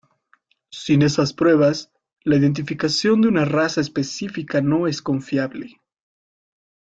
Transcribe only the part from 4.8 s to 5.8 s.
es confiable.